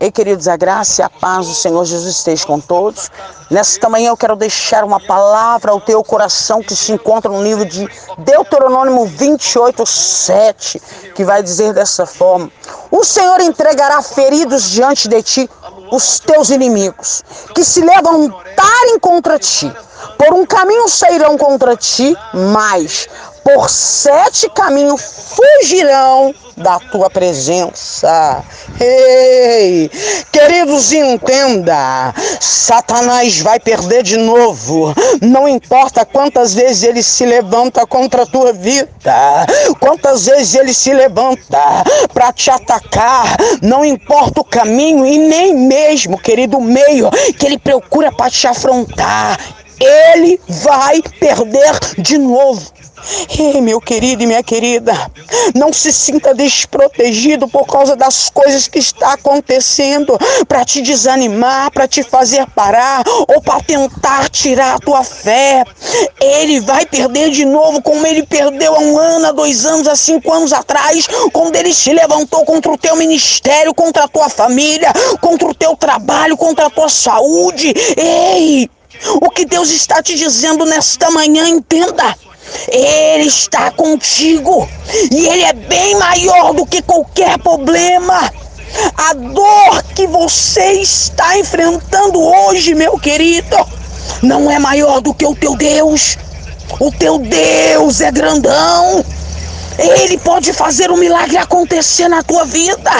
Ei, 0.00 0.10
queridos, 0.10 0.48
a 0.48 0.56
graça 0.56 1.02
e 1.02 1.04
a 1.04 1.10
paz 1.10 1.46
do 1.46 1.54
Senhor 1.54 1.84
Jesus 1.84 2.16
esteja 2.16 2.46
com 2.46 2.58
todos. 2.58 3.10
Nesta 3.50 3.86
manhã 3.86 4.08
eu 4.08 4.16
quero 4.16 4.34
deixar 4.34 4.82
uma 4.82 4.98
palavra 4.98 5.72
ao 5.72 5.78
teu 5.78 6.02
coração 6.02 6.62
que 6.62 6.74
se 6.74 6.92
encontra 6.92 7.30
no 7.30 7.42
livro 7.42 7.66
de 7.66 7.86
Deuteronômio 8.16 9.04
28, 9.04 9.84
7, 9.84 10.80
que 11.14 11.22
vai 11.22 11.42
dizer 11.42 11.74
dessa 11.74 12.06
forma: 12.06 12.50
O 12.90 13.04
Senhor 13.04 13.42
entregará 13.42 14.00
feridos 14.00 14.70
diante 14.70 15.06
de 15.06 15.22
ti 15.22 15.50
os 15.92 16.18
teus 16.18 16.48
inimigos, 16.48 17.22
que 17.54 17.62
se 17.62 17.82
levantarem 17.82 18.98
contra 18.98 19.38
ti. 19.38 19.70
Por 20.16 20.32
um 20.32 20.46
caminho 20.46 20.88
sairão 20.88 21.36
contra 21.36 21.76
ti, 21.76 22.16
mas 22.54 23.06
por 23.44 23.68
sete 23.68 24.48
caminhos 24.50 25.34
fugirão 25.34 26.34
da 26.60 26.78
tua 26.78 27.10
presença. 27.10 28.44
Ei, 28.78 29.90
queridos, 30.30 30.92
entenda: 30.92 32.14
Satanás 32.38 33.40
vai 33.40 33.58
perder 33.58 34.02
de 34.02 34.16
novo. 34.16 34.94
Não 35.20 35.48
importa 35.48 36.04
quantas 36.04 36.54
vezes 36.54 36.82
ele 36.82 37.02
se 37.02 37.24
levanta 37.24 37.86
contra 37.86 38.22
a 38.22 38.26
tua 38.26 38.52
vida, 38.52 39.46
quantas 39.78 40.26
vezes 40.26 40.54
ele 40.54 40.72
se 40.72 40.92
levanta 40.92 41.60
para 42.12 42.32
te 42.32 42.50
atacar, 42.50 43.36
não 43.62 43.84
importa 43.84 44.40
o 44.40 44.44
caminho 44.44 45.06
e 45.06 45.18
nem 45.18 45.54
mesmo, 45.54 46.18
querido, 46.18 46.58
o 46.58 46.62
meio 46.62 47.10
que 47.38 47.46
ele 47.46 47.58
procura 47.58 48.12
para 48.12 48.30
te 48.30 48.46
afrontar 48.46 49.38
ele 49.80 50.38
vai 50.48 51.02
perder 51.18 51.78
de 51.98 52.18
novo. 52.18 52.70
Ei, 53.38 53.60
meu 53.60 53.80
querido 53.80 54.22
e 54.22 54.26
minha 54.26 54.42
querida, 54.42 54.92
não 55.54 55.72
se 55.72 55.90
sinta 55.90 56.34
desprotegido 56.34 57.48
por 57.48 57.66
causa 57.66 57.96
das 57.96 58.28
coisas 58.28 58.68
que 58.68 58.78
está 58.78 59.14
acontecendo 59.14 60.18
para 60.46 60.64
te 60.64 60.82
desanimar, 60.82 61.70
para 61.70 61.88
te 61.88 62.02
fazer 62.02 62.46
parar 62.50 63.02
ou 63.26 63.40
para 63.40 63.62
tentar 63.62 64.28
tirar 64.28 64.74
a 64.74 64.78
tua 64.78 65.02
fé. 65.02 65.64
Ele 66.20 66.60
vai 66.60 66.84
perder 66.84 67.30
de 67.30 67.46
novo 67.46 67.80
como 67.80 68.06
ele 68.06 68.24
perdeu 68.24 68.74
há 68.74 68.80
um 68.80 68.98
ano, 68.98 69.26
há 69.28 69.32
dois 69.32 69.64
anos, 69.64 69.88
há 69.88 69.96
cinco 69.96 70.30
anos 70.32 70.52
atrás, 70.52 71.06
quando 71.32 71.56
ele 71.56 71.72
se 71.72 71.92
levantou 71.92 72.44
contra 72.44 72.70
o 72.70 72.78
teu 72.78 72.96
ministério, 72.96 73.74
contra 73.74 74.04
a 74.04 74.08
tua 74.08 74.28
família, 74.28 74.92
contra 75.20 75.48
o 75.48 75.54
teu 75.54 75.74
trabalho, 75.76 76.36
contra 76.36 76.66
a 76.66 76.70
tua 76.70 76.88
saúde. 76.88 77.72
Ei! 77.96 78.68
O 79.20 79.30
que 79.30 79.44
Deus 79.44 79.70
está 79.70 80.02
te 80.02 80.14
dizendo 80.14 80.64
nesta 80.64 81.10
manhã, 81.10 81.48
entenda. 81.48 82.16
Ele 82.68 83.26
está 83.26 83.70
contigo 83.70 84.68
e 85.10 85.26
ele 85.26 85.44
é 85.44 85.52
bem 85.52 85.94
maior 85.96 86.52
do 86.52 86.66
que 86.66 86.82
qualquer 86.82 87.38
problema. 87.38 88.32
A 88.96 89.14
dor 89.14 89.82
que 89.94 90.06
você 90.06 90.72
está 90.74 91.38
enfrentando 91.38 92.20
hoje, 92.20 92.74
meu 92.74 92.98
querido, 92.98 93.56
não 94.22 94.50
é 94.50 94.58
maior 94.58 95.00
do 95.00 95.14
que 95.14 95.26
o 95.26 95.34
teu 95.34 95.56
Deus. 95.56 96.16
O 96.78 96.90
teu 96.90 97.18
Deus 97.18 98.00
é 98.00 98.10
grandão. 98.10 99.04
Ele 99.78 100.18
pode 100.18 100.52
fazer 100.52 100.90
um 100.90 100.96
milagre 100.96 101.36
acontecer 101.36 102.08
na 102.08 102.22
tua 102.22 102.44
vida. 102.44 102.90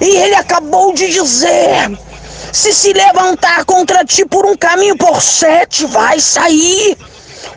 E 0.00 0.16
ele 0.16 0.34
acabou 0.34 0.92
de 0.92 1.08
dizer: 1.08 1.96
se 2.52 2.72
se 2.72 2.92
levantar 2.92 3.64
contra 3.64 4.04
ti 4.04 4.24
por 4.24 4.46
um 4.46 4.56
caminho 4.56 4.96
por 4.96 5.20
sete, 5.22 5.86
vai 5.86 6.20
sair. 6.20 6.96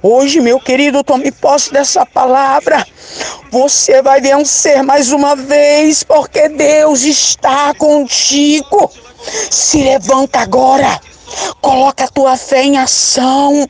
Hoje, 0.03 0.39
meu 0.39 0.59
querido, 0.59 1.03
tome 1.03 1.31
posse 1.31 1.71
dessa 1.71 2.05
palavra. 2.05 2.85
Você 3.51 4.01
vai 4.01 4.21
vencer 4.21 4.81
mais 4.83 5.11
uma 5.11 5.35
vez, 5.35 6.03
porque 6.03 6.49
Deus 6.49 7.03
está 7.03 7.73
contigo. 7.75 8.91
Se 9.49 9.83
levanta 9.83 10.39
agora. 10.39 10.99
Coloca 11.61 12.05
a 12.05 12.07
tua 12.07 12.37
fé 12.37 12.63
em 12.63 12.77
ação. 12.77 13.67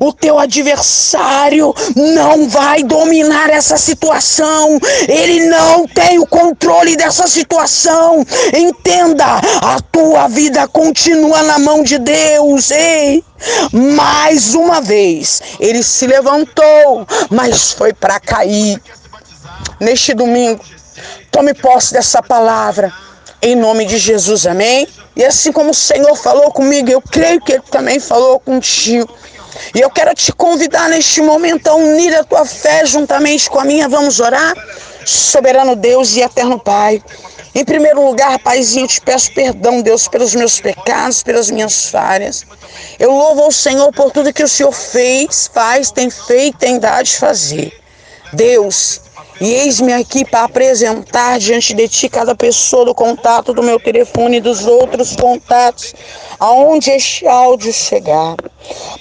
O 0.00 0.12
teu 0.12 0.38
adversário 0.38 1.74
não 1.94 2.48
vai 2.48 2.82
dominar 2.82 3.50
essa 3.50 3.76
situação. 3.76 4.78
Ele 5.08 5.46
não 5.46 5.86
tem 5.86 6.18
o 6.18 6.26
controle 6.26 6.96
dessa 6.96 7.26
situação. 7.26 8.24
Entenda, 8.52 9.40
a 9.62 9.80
tua 9.80 10.28
vida 10.28 10.66
continua 10.68 11.42
na 11.42 11.58
mão 11.58 11.82
de 11.82 11.98
Deus. 11.98 12.70
Ei, 12.70 13.24
mais 13.72 14.54
uma 14.54 14.80
vez, 14.80 15.42
ele 15.58 15.82
se 15.82 16.06
levantou, 16.06 17.06
mas 17.30 17.72
foi 17.72 17.92
para 17.92 18.20
cair. 18.20 18.80
Neste 19.80 20.14
domingo, 20.14 20.64
tome 21.30 21.52
posse 21.52 21.92
dessa 21.92 22.22
palavra 22.22 22.92
em 23.46 23.54
nome 23.54 23.84
de 23.84 23.98
Jesus, 23.98 24.46
amém? 24.46 24.88
E 25.16 25.24
assim 25.24 25.52
como 25.52 25.70
o 25.70 25.74
Senhor 25.74 26.14
falou 26.16 26.50
comigo, 26.52 26.90
eu 26.90 27.00
creio 27.00 27.40
que 27.40 27.52
Ele 27.52 27.62
também 27.70 28.00
falou 28.00 28.40
contigo. 28.40 29.14
E 29.74 29.80
eu 29.80 29.90
quero 29.90 30.14
te 30.14 30.32
convidar 30.32 30.88
neste 30.88 31.22
momento 31.22 31.68
a 31.68 31.74
unir 31.74 32.14
a 32.14 32.24
tua 32.24 32.44
fé 32.44 32.84
juntamente 32.84 33.48
com 33.48 33.60
a 33.60 33.64
minha. 33.64 33.88
Vamos 33.88 34.18
orar? 34.18 34.54
Soberano 35.04 35.76
Deus 35.76 36.16
e 36.16 36.20
eterno 36.20 36.58
Pai. 36.58 37.02
Em 37.54 37.64
primeiro 37.64 38.04
lugar, 38.04 38.36
Paizinho, 38.40 38.88
te 38.88 39.00
peço 39.00 39.32
perdão, 39.32 39.80
Deus, 39.80 40.08
pelos 40.08 40.34
meus 40.34 40.60
pecados, 40.60 41.22
pelas 41.22 41.50
minhas 41.50 41.88
falhas. 41.88 42.44
Eu 42.98 43.12
louvo 43.12 43.42
ao 43.42 43.52
Senhor 43.52 43.92
por 43.92 44.10
tudo 44.10 44.32
que 44.32 44.42
o 44.42 44.48
Senhor 44.48 44.72
fez, 44.72 45.48
faz, 45.52 45.92
tem 45.92 46.10
feito, 46.10 46.58
tem 46.58 46.80
dado 46.80 47.04
de 47.04 47.16
fazer. 47.16 47.72
Deus, 48.32 49.00
e 49.40 49.52
eis-me 49.52 49.92
aqui 49.92 50.24
para 50.24 50.44
apresentar 50.44 51.38
diante 51.38 51.74
de 51.74 51.88
ti 51.88 52.08
cada 52.08 52.34
pessoa 52.34 52.84
do 52.84 52.94
contato 52.94 53.52
do 53.52 53.62
meu 53.62 53.80
telefone 53.80 54.36
e 54.36 54.40
dos 54.40 54.66
outros 54.66 55.16
contatos, 55.16 55.94
aonde 56.38 56.90
este 56.90 57.26
áudio 57.26 57.72
chegar. 57.72 58.36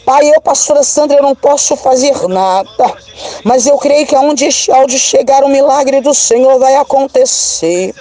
Pai, 0.06 0.30
eu, 0.30 0.42
pastora 0.42 0.84
Sandra, 0.84 1.18
eu 1.18 1.24
não 1.24 1.36
posso 1.36 1.76
fazer 1.76 2.14
nada, 2.28 2.94
mas 3.44 3.68
eu 3.68 3.78
creio 3.78 4.08
que 4.08 4.16
aonde 4.16 4.46
este 4.46 4.72
áudio 4.72 4.98
chegar, 4.98 5.44
o 5.44 5.50
milagre 5.50 6.02
do 6.02 6.14
Senhor 6.14 6.60
vai 6.60 6.76
acontecer. 6.76 7.94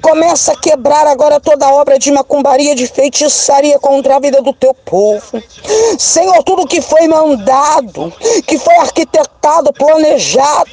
Começa 0.00 0.52
a 0.52 0.56
quebrar 0.56 1.06
agora 1.06 1.40
toda 1.40 1.72
obra 1.72 1.98
de 1.98 2.10
macumbaria, 2.12 2.74
de 2.74 2.86
feitiçaria 2.86 3.78
contra 3.78 4.16
a 4.16 4.20
vida 4.20 4.42
do 4.42 4.52
teu 4.52 4.74
povo. 4.74 5.42
Senhor, 5.98 6.42
tudo 6.42 6.66
que 6.66 6.80
foi 6.80 7.08
mandado, 7.08 8.12
que 8.46 8.58
foi 8.58 8.74
arquitetado, 8.76 9.72
planejado 9.72 10.70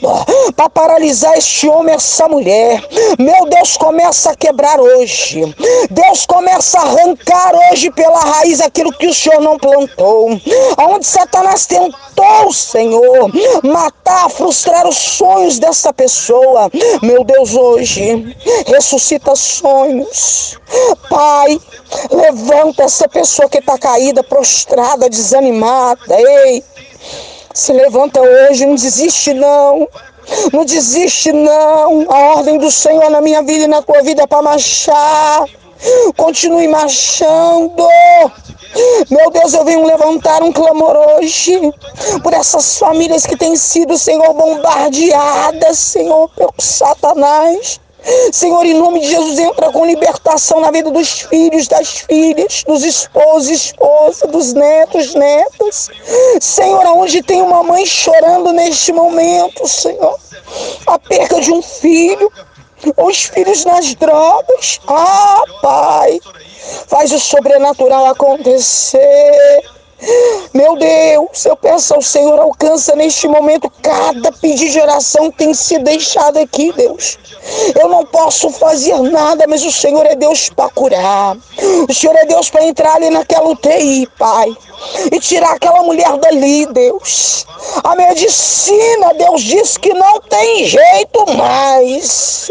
para 0.56 0.70
paralisar 0.70 1.38
este 1.38 1.68
homem, 1.70 1.96
essa 1.96 2.28
mulher. 2.28 2.84
Meu 3.18 3.46
Deus, 3.46 3.78
começa 3.78 4.32
a 4.32 4.36
quebrar 4.36 4.80
hoje. 4.80 5.44
Deus 5.90 6.26
começa 6.26 6.80
a 6.80 6.84
arrancar 6.84 7.54
hoje 7.72 7.92
pela 7.92 8.20
raiz 8.20 8.60
aquilo 8.62 8.92
que 8.92 9.08
o 9.08 9.14
Senhor 9.14 9.40
não 9.42 9.58
plantou. 9.58 10.30
Aonde 10.78 11.06
Satanás 11.06 11.66
tentou, 11.66 12.52
Senhor, 12.52 13.32
matar, 13.64 14.30
frustrar 14.30 14.88
os 14.88 14.98
sonhos 14.98 15.60
dessa 15.60 15.94
pessoa. 15.94 16.70
Meu 17.02 17.24
Deus, 17.24 17.56
hoje 17.56 18.36
ressuscita 18.82 19.36
sonhos. 19.36 20.58
Pai, 21.08 21.60
levanta 22.10 22.84
essa 22.84 23.08
pessoa 23.08 23.48
que 23.48 23.60
está 23.60 23.78
caída, 23.78 24.24
prostrada, 24.24 25.08
desanimada. 25.08 26.20
Ei, 26.20 26.64
se 27.54 27.72
levanta 27.72 28.20
hoje, 28.20 28.66
não 28.66 28.74
desiste 28.74 29.34
não. 29.34 29.88
Não 30.52 30.66
desiste 30.66 31.32
não. 31.32 32.08
A 32.10 32.38
ordem 32.38 32.58
do 32.58 32.72
Senhor 32.72 33.10
na 33.12 33.22
minha 33.22 33.44
vida 33.44 33.66
e 33.66 33.68
na 33.68 33.82
tua 33.84 34.02
vida 34.02 34.24
é 34.24 34.28
para 34.28 34.42
marchar. 34.42 35.46
Continue 36.18 36.68
marchando. 36.68 37.88
Meu 39.10 39.30
Deus, 39.30 39.54
eu 39.54 39.66
venho 39.66 39.86
levantar 39.86 40.42
um 40.42 40.52
clamor 40.52 40.96
hoje 40.96 41.60
por 42.24 42.34
essas 42.34 42.78
famílias 42.78 43.26
que 43.26 43.36
têm 43.36 43.56
sido, 43.56 43.98
Senhor, 43.98 44.34
bombardeadas, 44.34 45.78
Senhor, 45.78 46.30
pelo 46.30 46.54
Satanás. 46.58 47.80
Senhor, 48.32 48.66
em 48.66 48.74
nome 48.74 49.00
de 49.00 49.10
Jesus, 49.10 49.38
entra 49.38 49.72
com 49.72 49.86
libertação 49.86 50.60
na 50.60 50.72
vida 50.72 50.90
dos 50.90 51.22
filhos, 51.22 51.68
das 51.68 52.00
filhas, 52.00 52.64
dos 52.66 52.84
esposos, 52.84 53.50
esposas, 53.50 54.30
dos 54.30 54.54
netos, 54.54 55.14
netas. 55.14 55.90
Senhor, 56.40 56.86
aonde 56.86 57.22
tem 57.22 57.42
uma 57.42 57.64
mãe 57.64 57.86
chorando 57.86 58.52
neste 58.52 58.92
momento, 58.92 59.68
Senhor, 59.68 60.18
a 60.88 60.98
perca 60.98 61.40
de 61.42 61.52
um 61.52 61.62
filho, 61.62 62.32
os 62.98 63.24
filhos 63.26 63.66
nas 63.66 63.94
drogas. 63.96 64.80
Ah, 64.88 65.44
Pai, 65.62 66.20
faz 66.88 67.12
o 67.12 67.20
sobrenatural 67.20 68.08
acontecer. 68.08 69.62
Meu 70.54 70.76
Deus, 70.76 71.46
eu 71.46 71.56
peço 71.56 71.94
ao 71.94 72.02
Senhor, 72.02 72.40
alcança 72.40 72.96
neste 72.96 73.28
momento 73.28 73.72
cada 73.82 74.32
pedido 74.32 74.72
de 74.72 74.80
oração 74.80 75.30
tem 75.32 75.54
sido 75.54 75.84
deixado 75.84 76.38
aqui, 76.38 76.74
Deus. 76.74 77.20
Eu 77.80 77.88
não 77.88 78.06
posso 78.06 78.50
fazer 78.50 79.00
nada, 79.00 79.46
mas 79.48 79.64
o 79.64 79.72
Senhor 79.72 80.06
é 80.06 80.16
Deus 80.16 80.50
para 80.50 80.70
curar. 80.70 81.38
O 81.88 81.94
Senhor 81.94 82.16
é 82.16 82.26
Deus 82.26 82.50
para 82.50 82.66
entrar 82.66 82.96
ali 82.96 83.10
naquela 83.10 83.48
UTI, 83.50 84.08
Pai. 84.18 84.50
E 85.12 85.20
tirar 85.20 85.54
aquela 85.54 85.84
mulher 85.84 86.18
dali, 86.18 86.66
Deus. 86.68 87.46
A 87.84 87.96
medicina, 87.96 89.14
Deus 89.14 89.42
diz 89.42 89.78
que 89.78 89.94
não 89.94 90.20
tem 90.22 90.66
jeito 90.66 91.26
mais. 91.38 92.50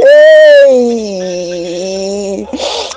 Ei. 0.69 2.49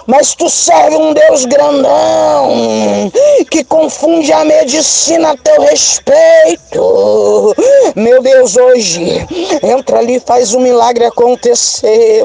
Mas 0.05 0.35
tu 0.35 0.49
serve 0.49 0.97
um 0.97 1.13
Deus 1.13 1.45
grandão 1.45 3.11
que 3.49 3.63
confunde 3.63 4.33
a 4.33 4.42
medicina 4.43 5.31
a 5.31 5.37
teu 5.37 5.61
respeito. 5.61 7.55
Meu 7.95 8.21
Deus, 8.21 8.57
hoje 8.57 9.25
entra 9.61 9.99
ali, 9.99 10.19
faz 10.19 10.53
um 10.53 10.59
milagre 10.59 11.05
acontecer. 11.05 12.23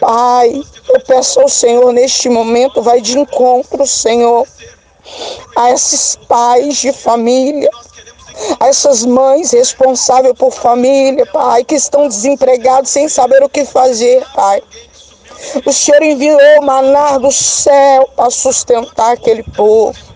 Pai, 0.00 0.60
eu 0.88 1.00
peço 1.06 1.40
ao 1.40 1.48
Senhor 1.48 1.92
neste 1.92 2.28
momento, 2.28 2.82
vai 2.82 3.00
de 3.00 3.18
encontro, 3.18 3.86
Senhor, 3.86 4.46
a 5.56 5.70
esses 5.70 6.16
pais 6.28 6.76
de 6.76 6.92
família 6.92 7.70
a 8.58 8.68
essas 8.68 9.04
mães 9.04 9.50
responsáveis 9.50 10.34
por 10.34 10.50
família, 10.50 11.26
Pai, 11.26 11.64
que 11.64 11.74
estão 11.74 12.08
desempregados 12.08 12.90
sem 12.90 13.08
saber 13.08 13.42
o 13.42 13.48
que 13.48 13.64
fazer, 13.64 14.24
Pai. 14.34 14.62
O 15.64 15.72
Senhor 15.72 16.02
enviou 16.02 16.62
maná 16.62 17.18
do 17.18 17.30
céu 17.30 18.08
para 18.14 18.30
sustentar 18.30 19.12
aquele 19.12 19.42
povo. 19.42 20.09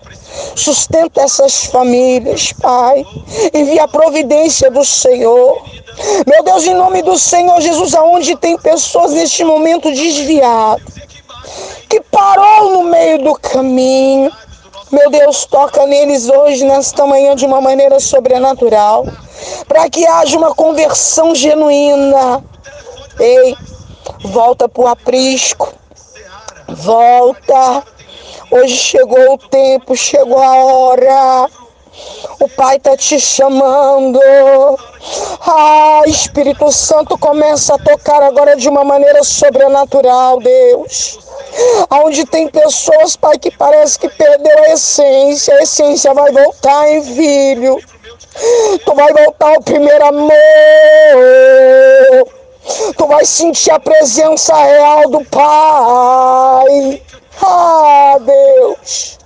Sustenta 0.55 1.23
essas 1.23 1.67
famílias, 1.67 2.53
Pai. 2.53 3.05
Envia 3.53 3.85
a 3.85 3.89
providência 3.89 4.71
do 4.71 4.85
Senhor. 4.85 5.63
Meu 6.27 6.43
Deus, 6.43 6.65
em 6.65 6.75
nome 6.75 7.03
do 7.03 7.19
Senhor 7.19 7.61
Jesus, 7.61 7.95
aonde 7.95 8.37
tem 8.37 8.59
pessoas 8.59 9.13
neste 9.13 9.45
momento 9.45 9.91
desviadas, 9.91 10.83
que 11.89 12.01
parou 12.01 12.71
no 12.71 12.85
meio 12.85 13.23
do 13.23 13.35
caminho. 13.35 14.33
Meu 14.91 15.11
Deus, 15.11 15.45
toca 15.47 15.87
neles 15.87 16.29
hoje, 16.29 16.65
nesta 16.65 17.07
manhã, 17.07 17.35
de 17.35 17.45
uma 17.47 17.61
maneira 17.61 18.01
sobrenatural, 18.01 19.07
para 19.67 19.89
que 19.89 20.07
haja 20.07 20.37
uma 20.37 20.55
conversão 20.55 21.35
genuína. 21.35 22.45
Ei, 23.19 23.57
volta 24.25 24.69
para 24.69 24.83
o 24.83 24.89
aprisco, 24.89 25.73
volta. 26.69 27.85
Hoje 28.57 28.77
chegou 28.77 29.33
o 29.33 29.39
tempo, 29.39 29.97
chegou 29.97 30.41
a 30.41 30.65
hora. 30.65 31.49
O 32.39 32.49
Pai 32.51 32.77
está 32.77 32.97
te 32.97 33.19
chamando. 33.19 34.21
Ah, 35.41 36.03
Espírito 36.07 36.71
Santo 36.71 37.19
começa 37.19 37.75
a 37.75 37.79
tocar 37.79 38.23
agora 38.23 38.55
de 38.55 38.69
uma 38.69 38.85
maneira 38.85 39.25
sobrenatural, 39.25 40.39
Deus. 40.39 41.19
Onde 42.05 42.25
tem 42.27 42.47
pessoas, 42.47 43.17
Pai, 43.17 43.37
que 43.41 43.51
parece 43.51 43.99
que 43.99 44.09
perdeu 44.09 44.57
a 44.57 44.75
essência. 44.75 45.57
A 45.57 45.63
essência 45.65 46.15
vai 46.15 46.31
voltar, 46.31 46.89
hein, 46.89 47.03
filho? 47.03 47.77
Tu 48.85 48.95
vai 48.95 49.13
voltar 49.13 49.49
ao 49.49 49.63
primeiro 49.63 50.07
amor. 50.07 50.31
Tu 52.97 53.07
vai 53.07 53.25
sentir 53.27 53.71
a 53.71 53.79
presença 53.79 54.55
real 54.55 55.11
do 55.11 55.25
Pai. 55.27 57.03
Ah, 57.43 58.17
Deus. 58.21 59.19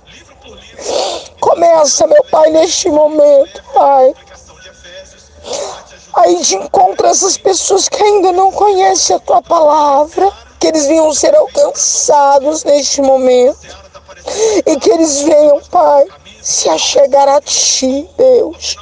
Começa, 1.39 2.05
meu 2.07 2.23
Pai, 2.25 2.49
neste 2.49 2.89
momento, 2.89 3.63
Pai. 3.73 4.13
Aí 6.15 6.41
de 6.41 6.55
encontro 6.55 7.07
essas 7.07 7.37
pessoas 7.37 7.87
que 7.87 8.01
ainda 8.03 8.31
não 8.31 8.51
conhecem 8.51 9.15
a 9.15 9.19
tua 9.19 9.41
palavra, 9.41 10.31
que 10.59 10.67
eles 10.67 10.85
venham 10.85 11.13
ser 11.13 11.33
alcançados 11.35 12.63
neste 12.65 13.01
momento. 13.01 13.57
E 14.65 14.75
que 14.77 14.91
eles 14.91 15.21
venham, 15.21 15.61
Pai, 15.71 16.05
se 16.41 16.69
achegar 16.69 17.27
a 17.27 17.39
ti, 17.39 18.09
Deus. 18.17 18.75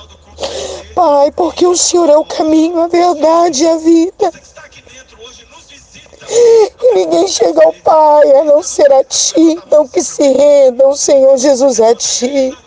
Pai, 0.96 1.32
porque 1.32 1.66
o 1.66 1.78
Senhor 1.78 2.10
é 2.10 2.18
o 2.18 2.26
caminho, 2.26 2.82
a 2.82 2.88
verdade 2.88 3.64
e 3.64 3.70
a 3.70 3.78
vida. 3.78 4.47
Ninguém 6.94 7.28
chega 7.28 7.64
ao 7.66 7.74
Pai 7.74 8.32
a 8.38 8.44
não 8.44 8.62
ser 8.62 8.92
a 8.92 9.04
Ti, 9.04 9.34
então 9.38 9.88
que 9.88 10.02
se 10.02 10.24
rendam, 10.24 10.96
Senhor 10.96 11.38
Jesus, 11.38 11.80
a 11.80 11.96
Ti. 11.96 12.58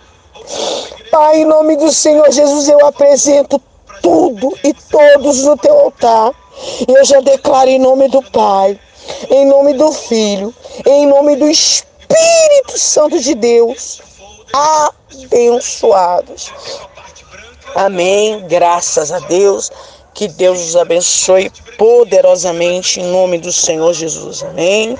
Pai, 1.10 1.40
em 1.40 1.44
nome 1.44 1.76
do 1.76 1.92
Senhor 1.92 2.30
Jesus, 2.30 2.68
eu 2.68 2.86
apresento 2.86 3.60
tudo 4.02 4.56
e 4.64 4.72
todos 4.72 5.44
no 5.44 5.56
Teu 5.56 5.78
altar. 5.78 6.32
E 6.88 6.92
eu 6.92 7.04
já 7.04 7.20
declaro 7.20 7.68
em 7.68 7.78
nome 7.78 8.08
do 8.08 8.22
Pai, 8.30 8.78
em 9.30 9.46
nome 9.46 9.74
do 9.74 9.92
Filho, 9.92 10.54
em 10.86 11.06
nome 11.06 11.36
do 11.36 11.48
Espírito 11.48 12.76
Santo 12.76 13.18
de 13.18 13.34
Deus, 13.34 14.00
abençoados. 15.20 16.52
Amém. 17.74 18.46
Graças 18.46 19.12
a 19.12 19.18
Deus. 19.20 19.70
Que 20.14 20.28
Deus 20.28 20.60
os 20.60 20.76
abençoe 20.76 21.50
poderosamente 21.78 23.00
em 23.00 23.04
nome 23.04 23.38
do 23.38 23.52
Senhor 23.52 23.92
Jesus. 23.92 24.42
Amém. 24.42 24.88